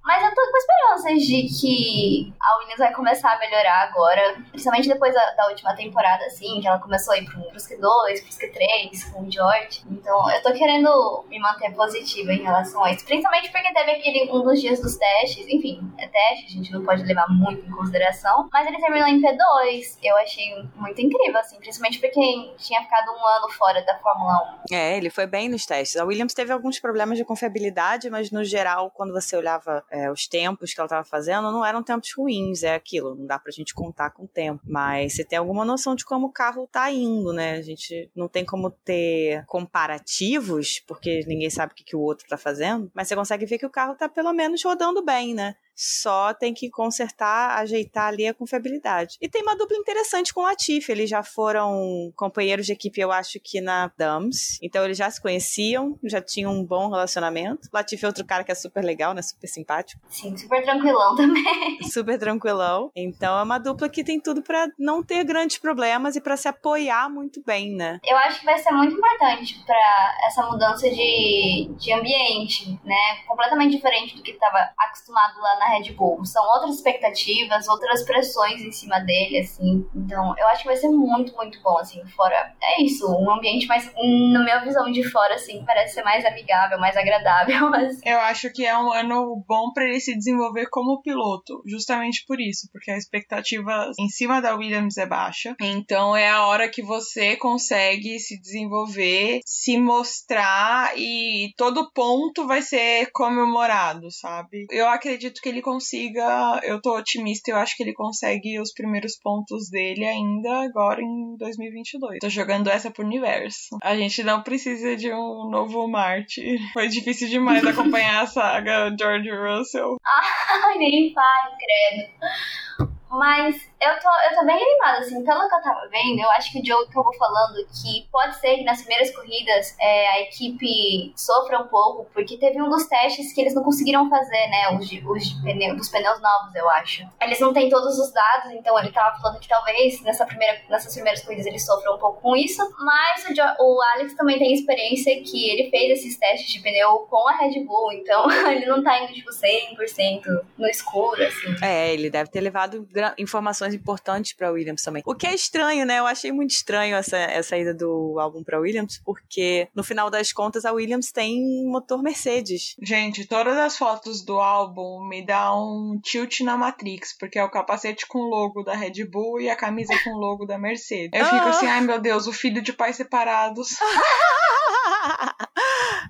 [0.05, 4.87] Mas eu tô com esperanças de que a Williams vai começar a melhorar agora, principalmente
[4.87, 8.37] depois da, da última temporada, assim, que ela começou a ir pro, pros Q2, pros
[8.37, 9.81] Q3, com o George.
[9.89, 14.31] Então eu tô querendo me manter positiva em relação a isso, principalmente porque teve aquele
[14.31, 17.71] um dos dias dos testes, enfim, é teste, a gente não pode levar muito em
[17.71, 19.97] consideração, mas ele terminou em P2.
[20.03, 24.75] Eu achei muito incrível, assim, principalmente porque tinha ficado um ano fora da Fórmula 1.
[24.75, 25.97] É, ele foi bem nos testes.
[25.97, 30.27] A Williams teve alguns problemas de confiabilidade, mas no geral, quando você olhava é, os
[30.27, 33.73] tempos que ela estava fazendo não eram tempos ruins, é aquilo, não dá pra gente
[33.73, 34.62] contar com o tempo.
[34.65, 37.53] Mas você tem alguma noção de como o carro tá indo, né?
[37.53, 42.27] A gente não tem como ter comparativos, porque ninguém sabe o que, que o outro
[42.27, 45.55] tá fazendo, mas você consegue ver que o carro tá pelo menos rodando bem, né?
[45.75, 49.17] Só tem que consertar, ajeitar ali a confiabilidade.
[49.21, 53.11] E tem uma dupla interessante com o Latifi, eles já foram companheiros de equipe, eu
[53.11, 57.67] acho que na Dams, então eles já se conheciam, já tinham um bom relacionamento.
[57.71, 60.01] O Latifi é outro cara que é super legal, né, super simpático.
[60.09, 61.45] Sim, super tranquilão também.
[61.91, 62.91] Super tranquilão.
[62.95, 66.47] Então é uma dupla que tem tudo para não ter grandes problemas e para se
[66.47, 67.99] apoiar muito bem, né?
[68.03, 73.23] Eu acho que vai ser muito importante para essa mudança de, de ambiente, né?
[73.27, 76.23] Completamente diferente do que estava acostumado lá na na Red Bull.
[76.25, 79.86] São outras expectativas, outras pressões em cima dele, assim.
[79.95, 82.54] Então, eu acho que vai ser muito, muito bom, assim, fora.
[82.62, 86.80] É isso, um ambiente mais, na minha visão de fora, assim, parece ser mais amigável,
[86.80, 87.69] mais agradável.
[87.71, 87.99] Mas...
[88.04, 92.39] Eu acho que é um ano bom para ele se desenvolver como piloto, justamente por
[92.39, 95.56] isso, porque a expectativa em cima da Williams é baixa.
[95.60, 102.62] Então, é a hora que você consegue se desenvolver, se mostrar e todo ponto vai
[102.62, 104.65] ser comemorado, sabe?
[104.69, 106.59] Eu acredito que ele consiga.
[106.63, 111.35] Eu tô otimista, eu acho que ele consegue os primeiros pontos dele ainda agora em
[111.37, 112.19] 2022.
[112.19, 113.77] Tô jogando essa pro universo.
[113.83, 116.57] A gente não precisa de um novo Marte.
[116.73, 119.97] Foi difícil demais acompanhar a saga George Russell.
[120.05, 122.95] Ai, nem faz, credo.
[123.17, 126.51] Mas eu tô, eu tô bem animada, assim, pelo que eu tava vendo, eu acho
[126.51, 130.08] que o jogo que eu vou falando, que pode ser que nas primeiras corridas é,
[130.10, 134.47] a equipe sofra um pouco, porque teve um dos testes que eles não conseguiram fazer,
[134.47, 137.08] né, os, os pneu, dos pneus novos, eu acho.
[137.21, 140.93] Eles não têm todos os dados, então ele tava falando que talvez nessa primeira, nessas
[140.93, 144.54] primeiras corridas ele sofra um pouco com isso, mas o, jo, o Alex também tem
[144.54, 148.84] experiência que ele fez esses testes de pneu com a Red Bull, então ele não
[148.84, 150.23] tá indo, tipo, 100%
[150.58, 151.56] no escuro, assim.
[151.62, 155.03] É, ele deve ter levado informações importantes para Williams também.
[155.05, 155.99] O que é estranho, né?
[155.99, 160.31] Eu achei muito estranho essa, essa ida do álbum para Williams, porque no final das
[160.31, 162.75] contas a Williams tem motor Mercedes.
[162.81, 167.51] Gente, todas as fotos do álbum me dá um tilt na Matrix, porque é o
[167.51, 171.19] capacete com o logo da Red Bull e a camisa com o logo da Mercedes.
[171.19, 173.69] Eu fico assim, ai meu Deus, o filho de pais separados.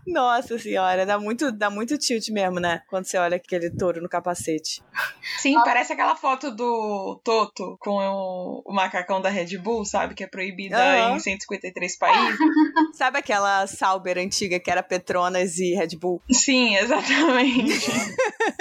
[0.07, 2.81] Nossa senhora, dá muito, dá muito tilt mesmo, né?
[2.87, 4.83] Quando você olha aquele touro no capacete.
[5.39, 6.65] Sim, parece aquela foto do
[7.23, 10.15] Toto com o, o macacão da Red Bull, sabe?
[10.15, 10.77] Que é proibida
[11.09, 11.15] uhum.
[11.15, 12.39] em 153 países.
[12.93, 16.21] sabe aquela Sauber antiga que era Petronas e Red Bull?
[16.31, 17.89] Sim, exatamente.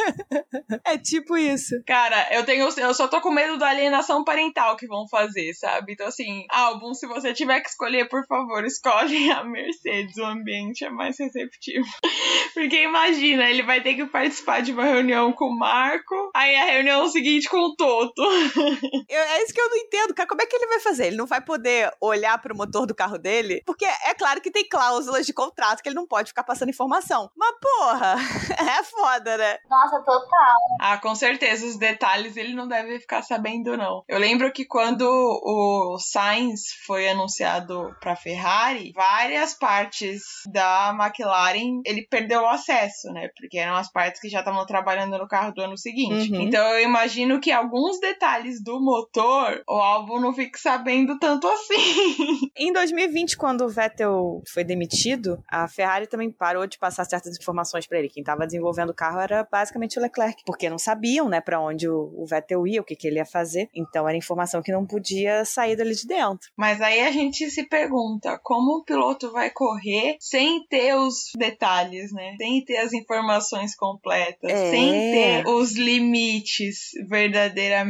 [0.84, 1.74] é tipo isso.
[1.86, 2.68] Cara, eu tenho.
[2.76, 5.92] Eu só tô com medo da alienação parental que vão fazer, sabe?
[5.92, 10.16] Então, assim, álbum, se você tiver que escolher, por favor, escolhe a Mercedes.
[10.16, 11.86] O ambiente é mais receptivo.
[12.54, 16.64] Porque imagina, ele vai ter que participar de uma reunião com o Marco, aí a
[16.66, 18.03] reunião seguinte com o Toto.
[19.08, 20.28] Eu, é isso que eu não entendo, cara.
[20.28, 21.06] Como é que ele vai fazer?
[21.06, 23.62] Ele não vai poder olhar pro motor do carro dele?
[23.66, 27.30] Porque é claro que tem cláusulas de contrato que ele não pode ficar passando informação.
[27.36, 28.16] Mas, porra,
[28.78, 29.58] é foda, né?
[29.68, 30.56] Nossa, total.
[30.80, 31.66] Ah, com certeza.
[31.66, 34.04] Os detalhes ele não deve ficar sabendo, não.
[34.08, 42.06] Eu lembro que quando o Sainz foi anunciado pra Ferrari, várias partes da McLaren ele
[42.08, 43.28] perdeu o acesso, né?
[43.36, 46.32] Porque eram as partes que já estavam trabalhando no carro do ano seguinte.
[46.32, 46.42] Uhum.
[46.42, 52.50] Então eu imagino que alguns detalhes do motor o álbum não fique sabendo tanto assim.
[52.56, 57.86] em 2020, quando o Vettel foi demitido, a Ferrari também parou de passar certas informações
[57.86, 58.08] para ele.
[58.08, 61.88] Quem estava desenvolvendo o carro era basicamente o Leclerc, porque não sabiam, né, para onde
[61.88, 63.68] o Vettel ia, o que, que ele ia fazer.
[63.74, 66.50] Então era informação que não podia sair dali de dentro.
[66.56, 71.32] Mas aí a gente se pergunta como o piloto vai correr sem ter os os
[71.36, 72.34] detalhes, né?
[72.36, 74.70] Sem ter as informações completas, É.
[74.70, 77.83] sem ter os limites verdadeiramente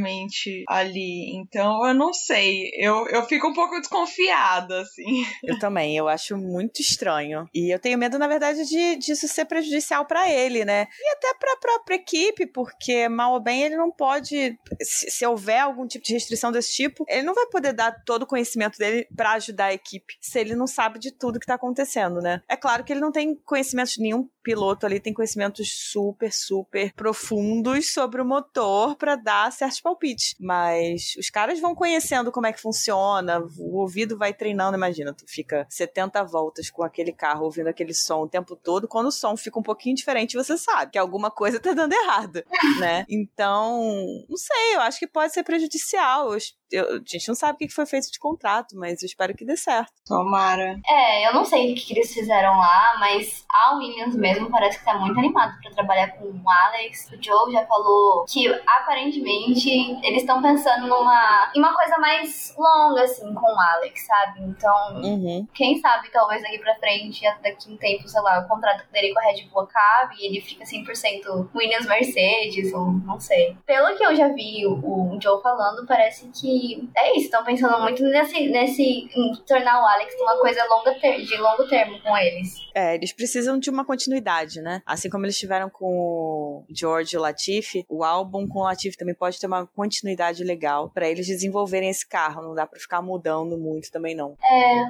[0.68, 1.36] ali.
[1.36, 2.70] Então, eu não sei.
[2.74, 5.24] Eu, eu fico um pouco desconfiada, assim.
[5.42, 7.48] Eu também, eu acho muito estranho.
[7.54, 10.86] E eu tenho medo, na verdade, de disso ser prejudicial pra ele, né?
[10.98, 14.58] E até pra própria equipe, porque mal ou bem ele não pode.
[14.80, 18.22] Se, se houver algum tipo de restrição desse tipo, ele não vai poder dar todo
[18.22, 21.54] o conhecimento dele pra ajudar a equipe, se ele não sabe de tudo que tá
[21.54, 22.42] acontecendo, né?
[22.48, 26.92] É claro que ele não tem conhecimento de nenhum piloto ali, tem conhecimentos super, super
[26.92, 30.34] profundos sobre o motor pra dar certos palpites.
[30.40, 35.24] Mas os caras vão conhecendo como é que funciona, o ouvido vai treinando, imagina, tu
[35.28, 39.36] fica 70 voltas com aquele carro ouvindo aquele som o tempo todo, quando o som
[39.36, 42.42] fica um pouquinho diferente, você sabe que alguma coisa tá dando errado,
[42.80, 43.04] né?
[43.08, 46.32] Então, não sei, eu acho que pode ser prejudicial.
[46.32, 46.38] Eu,
[46.74, 49.44] eu- a gente não sabe o que foi feito de contrato, mas eu espero que
[49.44, 49.92] dê certo.
[50.06, 50.78] Tomara.
[50.88, 54.84] É, eu não sei o que, eles fizeram lá, mas a Williams mesmo parece que
[54.84, 57.10] tá muito animado pra trabalhar com o Alex.
[57.12, 59.70] O Joe já falou que aparentemente
[60.06, 64.40] eles estão pensando numa em uma coisa mais longa, assim, com o Alex, sabe?
[64.42, 65.46] Então, Uhum.
[65.54, 69.20] quem sabe talvez daqui pra frente, daqui um tempo, sei lá, o contrato dele com
[69.20, 73.56] a Red Bull acabe e ele fica 100% Williams Mercedes, ou não sei.
[73.66, 76.63] Pelo que eu já vi o, o Joe falando, parece que
[76.96, 79.08] é isso, estão pensando muito nesse, nesse
[79.46, 82.54] tornar o Alex uma coisa longa de longo termo com eles.
[82.74, 84.82] É, eles precisam de uma continuidade, né?
[84.84, 88.96] Assim como eles tiveram com o George e o Latifi, o álbum com o Latifi
[88.96, 92.42] também pode ter uma continuidade legal pra eles desenvolverem esse carro.
[92.42, 94.36] Não dá pra ficar mudando muito também, não.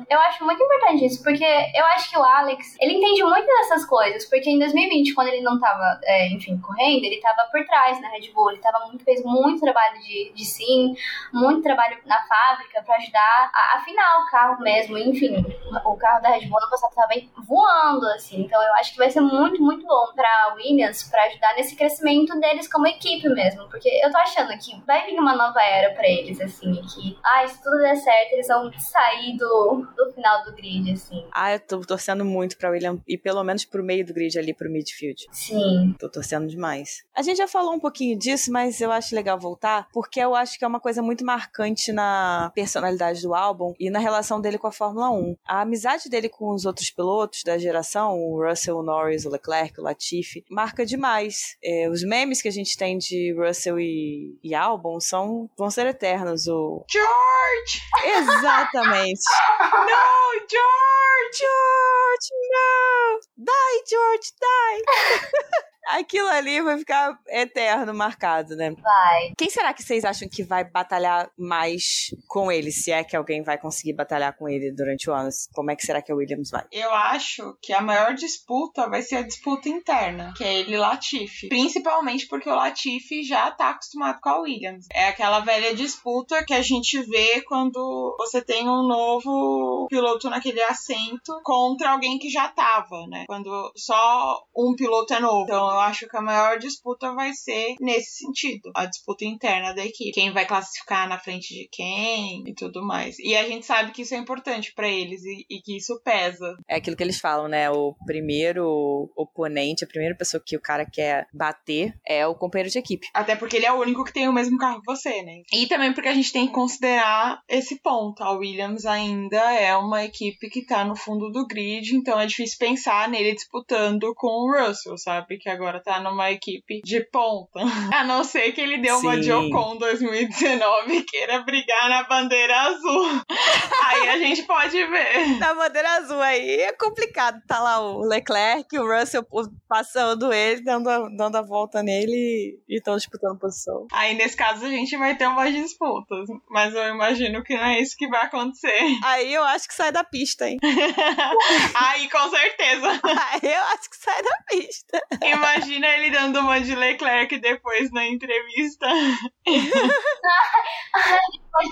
[0.08, 3.84] Eu acho muito importante isso, porque eu acho que o Alex, ele entende muito dessas
[3.84, 8.00] coisas, porque em 2020, quando ele não tava, é, enfim, correndo, ele tava por trás
[8.00, 10.94] na Red Bull, ele tava muito, fez muito trabalho de, de sim,
[11.32, 15.44] muito trabalho na fábrica pra ajudar a afinar o carro mesmo, enfim,
[15.84, 18.98] o carro da Red Bull no passado tava bem voando, assim, então eu acho que
[18.98, 23.68] vai ser muito, muito bom pra Williams, pra ajudar nesse crescimento deles como equipe mesmo,
[23.68, 27.18] porque eu tô achando que vai vir uma nova era pra eles, assim, e que,
[27.24, 31.26] ah, se tudo der certo, eles vão sair do, do final do grid, assim.
[31.32, 34.54] Ah, eu tô torcendo muito pra William ir pelo menos pro meio do grid ali,
[34.54, 35.26] pro midfield.
[35.30, 35.94] Sim.
[35.98, 37.04] Tô torcendo demais.
[37.14, 40.58] A gente já falou um pouquinho disso, mas eu acho legal voltar, porque eu acho
[40.58, 44.66] que é uma coisa muito marcante na personalidade do álbum e na relação dele com
[44.66, 45.36] a Fórmula 1.
[45.46, 49.78] A amizade dele com os outros pilotos da geração, o Russell, o Norris, o Leclerc,
[49.78, 51.56] o Latifi, marca demais.
[51.62, 55.86] É, os memes que a gente tem de Russell e, e álbum são, vão ser
[55.86, 56.46] eternos.
[56.46, 56.84] O...
[56.90, 57.82] George!
[58.04, 59.20] Exatamente.
[59.60, 60.94] Não, George!
[61.36, 63.18] George, não!
[63.36, 65.64] Die, George, die!
[65.88, 68.70] Aquilo ali vai ficar eterno, marcado, né?
[68.70, 69.32] Vai.
[69.36, 72.70] Quem será que vocês acham que vai batalhar mais com ele?
[72.70, 75.28] Se é que alguém vai conseguir batalhar com ele durante o ano?
[75.54, 76.64] Como é que será que a Williams vai?
[76.70, 80.76] Eu acho que a maior disputa vai ser a disputa interna, que é ele e
[80.76, 81.48] Latifi.
[81.48, 84.86] Principalmente porque o Latifi já tá acostumado com a Williams.
[84.92, 90.62] É aquela velha disputa que a gente vê quando você tem um novo piloto naquele
[90.62, 93.24] assento contra alguém que já tava, né?
[93.26, 95.44] Quando só um piloto é novo.
[95.44, 98.70] Então eu acho que a maior disputa vai ser nesse sentido.
[98.74, 100.12] A disputa interna da equipe.
[100.12, 103.18] Quem vai classificar na frente de quem e tudo mais.
[103.18, 106.56] E a gente sabe que isso é importante pra eles e, e que isso pesa.
[106.68, 107.70] É aquilo que eles falam, né?
[107.70, 112.78] O primeiro oponente, a primeira pessoa que o cara quer bater é o companheiro de
[112.78, 113.08] equipe.
[113.12, 115.42] Até porque ele é o único que tem o mesmo carro que você, né?
[115.52, 118.22] E também porque a gente tem que considerar esse ponto.
[118.22, 122.56] A Williams ainda é uma equipe que tá no fundo do grid, então é difícil
[122.58, 125.38] pensar nele disputando com o Russell, sabe?
[125.38, 127.60] Que agora tá numa equipe de ponta.
[127.94, 129.20] A não ser que ele deu uma Sim.
[129.20, 133.04] de Ocon 2019 e queira brigar na bandeira azul.
[133.86, 135.38] Aí a gente pode ver.
[135.38, 137.40] Na bandeira azul aí é complicado.
[137.46, 139.26] Tá lá o Leclerc, o Russell
[139.68, 143.86] passando ele, dando a, dando a volta nele e estão disputando posição.
[143.92, 146.26] Aí nesse caso a gente vai ter umas disputas.
[146.48, 148.80] Mas eu imagino que não é isso que vai acontecer.
[149.04, 150.58] Aí eu acho que sai da pista, hein?
[151.74, 153.00] Aí com certeza.
[153.04, 155.00] Aí eu acho que sai da pista.
[155.22, 158.86] Imagina ele dando uma de Leclerc depois na entrevista.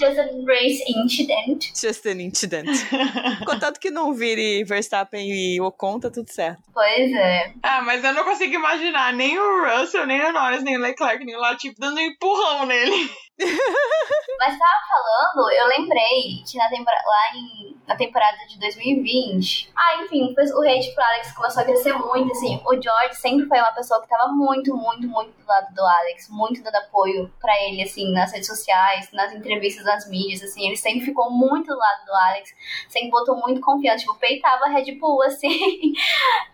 [0.01, 1.73] Just a race incident.
[1.75, 2.69] Just an incident.
[3.45, 6.63] Contanto que não vire Verstappen e Ocon, tá tudo certo.
[6.73, 7.53] Pois é.
[7.63, 11.25] ah, mas eu não consigo imaginar nem o Russell, nem o Norris, nem o Leclerc,
[11.25, 13.11] nem o Latifi dando um empurrão nele.
[14.39, 19.71] Mas tava falando, eu lembrei que na temporada lá em na temporada de 2020.
[19.77, 22.61] Ah, enfim, o hate pro Alex começou a crescer muito, assim.
[22.65, 26.29] O George sempre foi uma pessoa que tava muito, muito, muito do lado do Alex,
[26.31, 30.67] muito dando apoio para ele, assim, nas redes sociais, nas entrevistas, nas mídias, assim.
[30.67, 32.55] Ele sempre ficou muito do lado do Alex,
[32.89, 35.93] sempre botou muito confiança, tipo, peitava a Red Bull, assim,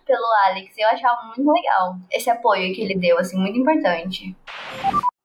[0.07, 0.75] pelo Alex.
[0.77, 4.35] Eu achava muito legal esse apoio que ele deu, assim, muito importante.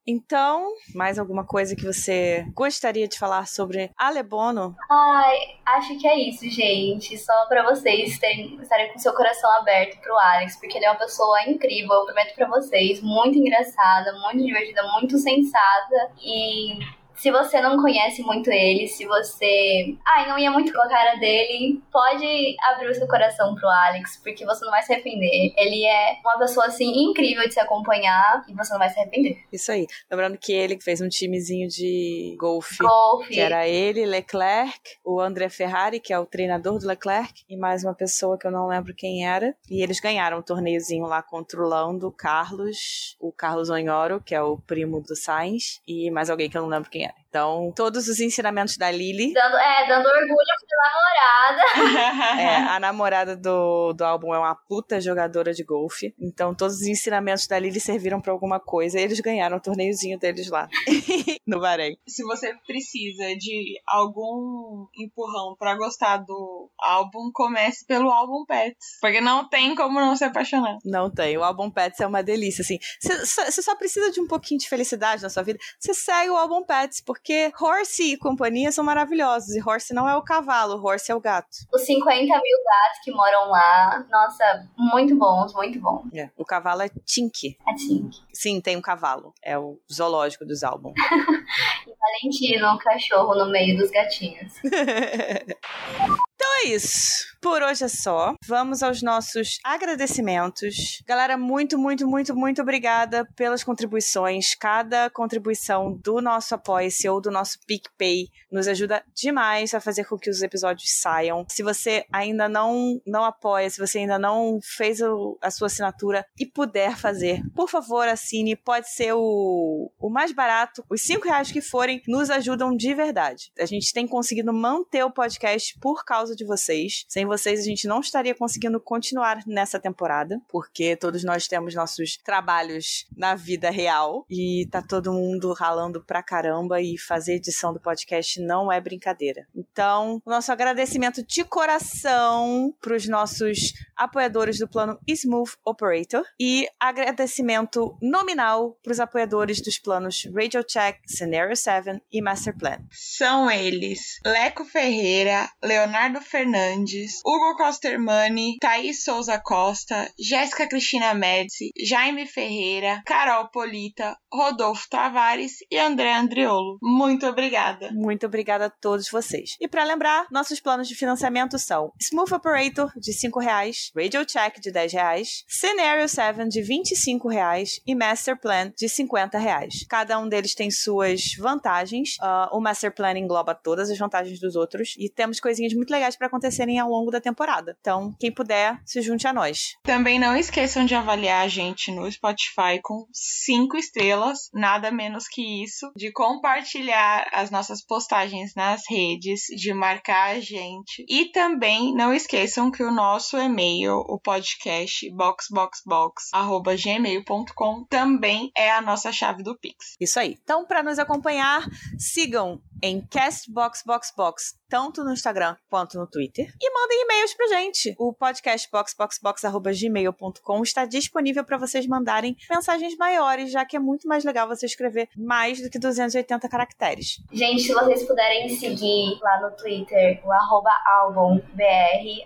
[0.06, 4.76] Então, mais alguma coisa que você gostaria de falar sobre Alebono?
[4.90, 7.16] Ai, acho que é isso, gente.
[7.16, 10.98] Só para vocês terem, estarem com seu coração aberto pro Alex, porque ele é uma
[10.98, 16.78] pessoa incrível, eu prometo para vocês, muito engraçada, muito divertida, muito sensata e
[17.16, 19.96] se você não conhece muito ele, se você.
[20.06, 24.20] Ai, não ia muito com a cara dele, pode abrir o seu coração pro Alex,
[24.22, 25.52] porque você não vai se arrepender.
[25.56, 29.38] Ele é uma pessoa, assim, incrível de se acompanhar e você não vai se arrepender.
[29.52, 29.86] Isso aí.
[30.10, 32.78] Lembrando que ele fez um timezinho de golfe.
[32.78, 33.34] Golfe.
[33.34, 37.84] Que era ele, Leclerc, o André Ferrari, que é o treinador do Leclerc, e mais
[37.84, 39.54] uma pessoa que eu não lembro quem era.
[39.70, 44.58] E eles ganharam um torneiozinho lá controlando o Carlos, o Carlos Onhoro, que é o
[44.58, 47.13] primo do Sainz, e mais alguém que eu não lembro quem era.
[47.16, 47.23] today.
[47.34, 49.32] Então, todos os ensinamentos da Lily.
[49.32, 50.36] Dando, é, dando orgulho
[50.68, 52.40] pra namorada.
[52.40, 56.14] é, a namorada do, do álbum é uma puta jogadora de golfe.
[56.16, 59.00] Então, todos os ensinamentos da Lily serviram pra alguma coisa.
[59.00, 60.68] E eles ganharam o torneiozinho deles lá,
[61.44, 61.96] no Bahrein.
[62.06, 68.98] Se você precisa de algum empurrão pra gostar do álbum, comece pelo álbum Pets.
[69.00, 70.78] Porque não tem como não se apaixonar.
[70.84, 71.36] Não tem.
[71.36, 72.78] O álbum Pets é uma delícia, assim.
[73.00, 75.58] Você só precisa de um pouquinho de felicidade na sua vida.
[75.80, 79.56] Você segue o álbum Pets, porque porque Horse e companhia são maravilhosos.
[79.56, 81.56] E Horse não é o cavalo, Horse é o gato.
[81.72, 86.04] Os 50 mil gatos que moram lá, nossa, muito bons, muito bom.
[86.12, 87.56] É, o cavalo é Tink.
[87.66, 88.14] É Tink.
[88.30, 89.32] Sim, tem um cavalo.
[89.42, 90.92] É o zoológico dos álbuns.
[91.88, 94.52] e Valentino, um cachorro no meio dos gatinhos.
[96.34, 97.34] Então é isso.
[97.40, 98.34] Por hoje é só.
[98.46, 101.02] Vamos aos nossos agradecimentos.
[101.06, 104.54] Galera, muito, muito, muito, muito obrigada pelas contribuições.
[104.54, 110.16] Cada contribuição do nosso Apoia-se ou do nosso PicPay nos ajuda demais a fazer com
[110.16, 111.44] que os episódios saiam.
[111.48, 115.00] Se você ainda não, não apoia, se você ainda não fez
[115.42, 118.56] a sua assinatura e puder fazer, por favor, assine.
[118.56, 120.82] Pode ser o, o mais barato.
[120.88, 123.52] Os cinco reais que forem nos ajudam de verdade.
[123.58, 127.04] A gente tem conseguido manter o podcast por causa de vocês.
[127.08, 132.16] Sem vocês, a gente não estaria conseguindo continuar nessa temporada, porque todos nós temos nossos
[132.18, 137.80] trabalhos na vida real e tá todo mundo ralando pra caramba e fazer edição do
[137.80, 139.46] podcast não é brincadeira.
[139.54, 147.96] Então, nosso agradecimento de coração para os nossos apoiadores do plano Smooth Operator e agradecimento
[148.00, 152.78] nominal para os apoiadores dos planos Radio Check, Scenario 7 e Master Plan.
[152.90, 162.26] São eles Leco Ferreira, Leonardo Fernandes, Hugo Costermani, Thaís Souza Costa, Jéssica Cristina Médici, Jaime
[162.26, 166.78] Ferreira, Carol Polita, Rodolfo Tavares e André Andriolo.
[166.82, 167.90] Muito obrigada.
[167.92, 169.56] Muito obrigada a todos vocês.
[169.60, 174.60] E para lembrar, nossos planos de financiamento são Smooth Operator de R$ reais, Radio Check
[174.60, 179.86] de R$ reais, Scenario 7 de R$ reais e Master Plan de R$ reais.
[179.88, 182.16] Cada um deles tem suas vantagens.
[182.20, 186.03] Uh, o Master Plan engloba todas as vantagens dos outros e temos coisinhas muito legais
[186.16, 187.76] para acontecerem ao longo da temporada.
[187.80, 189.76] Então, quem puder, se junte a nós.
[189.82, 195.64] Também não esqueçam de avaliar a gente no Spotify com cinco estrelas, nada menos que
[195.64, 201.04] isso, de compartilhar as nossas postagens nas redes, de marcar a gente.
[201.08, 209.12] E também não esqueçam que o nosso e-mail, o podcast boxboxbox@gmail.com também é a nossa
[209.12, 209.96] chave do Pix.
[210.00, 210.38] Isso aí.
[210.42, 211.66] Então, para nos acompanhar,
[211.98, 216.52] sigam em castboxboxbox, tanto no Instagram quanto no Twitter.
[216.60, 217.94] E mandem e-mails pra gente.
[217.98, 224.22] O podcast boxboxbox.gmail.com está disponível para vocês mandarem mensagens maiores, já que é muito mais
[224.22, 227.22] legal você escrever mais do que 280 caracteres.
[227.32, 230.70] Gente, se vocês puderem seguir lá no Twitter, o arroba
[231.00, 231.42] álbumbr,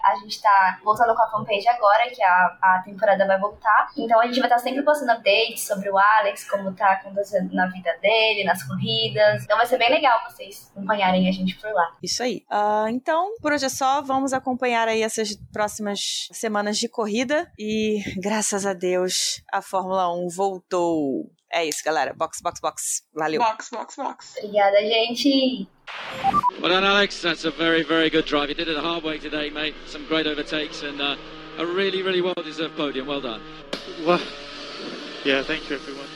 [0.02, 3.92] a gente tá voltando com a fanpage agora, que a, a temporada vai voltar.
[3.96, 7.54] Então a gente vai estar tá sempre postando updates sobre o Alex, como tá acontecendo
[7.54, 9.44] na vida dele, nas corridas.
[9.44, 11.96] Então vai ser bem legal vocês vocês acompanharem a gente por lá.
[12.02, 12.44] Isso aí.
[12.50, 14.02] Uh, então, por hoje é só.
[14.02, 17.50] Vamos acompanhar aí essas próximas semanas de corrida.
[17.58, 21.30] E graças a Deus, a Fórmula 1 voltou.
[21.52, 22.12] É isso, galera.
[22.14, 23.02] Box, box, box.
[23.14, 23.40] Valeu.
[23.40, 24.34] Box, box, box.
[24.38, 25.66] Obrigada, gente.
[26.60, 27.22] Well done, Alex.
[27.22, 28.50] That's a very, very good drive.
[28.50, 29.74] You did it the hard way today, mate.
[29.86, 31.16] Some great overtakes and uh,
[31.58, 33.06] a really, really well-deserved podium.
[33.06, 33.40] Well done.
[34.06, 34.20] Well,
[35.24, 36.07] yeah, thank you, everyone.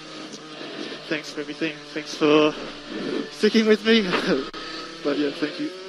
[1.12, 1.74] Thanks for everything.
[1.92, 2.54] Thanks for
[3.32, 4.00] sticking with me.
[5.04, 5.81] but yeah, thank you.